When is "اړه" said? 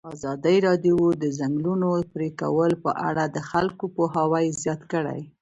3.09-3.23